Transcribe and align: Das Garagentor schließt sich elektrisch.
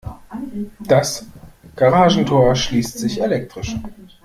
Das 0.79 1.27
Garagentor 1.75 2.55
schließt 2.55 2.97
sich 2.97 3.21
elektrisch. 3.21 3.75